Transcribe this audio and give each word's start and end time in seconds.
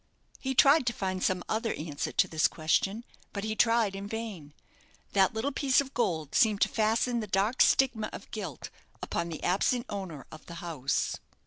He 0.39 0.55
tried 0.55 0.87
to 0.87 0.93
find 0.93 1.21
some 1.21 1.43
other 1.47 1.73
answer 1.75 2.11
to 2.11 2.27
this 2.27 2.47
question; 2.47 3.03
but 3.33 3.43
he 3.43 3.55
tried 3.55 3.95
in 3.95 4.07
vain. 4.07 4.55
That 5.11 5.35
little 5.35 5.51
piece 5.51 5.79
of 5.79 5.93
gold 5.93 6.33
seemed 6.33 6.61
to 6.61 6.69
fasten 6.69 7.19
the 7.19 7.27
dark 7.27 7.61
stigma 7.61 8.09
of 8.11 8.31
guilt 8.31 8.71
upon 9.03 9.29
the 9.29 9.43
absent 9.43 9.85
owner 9.89 10.25
of 10.31 10.43
the 10.47 10.55
house. 10.55 11.19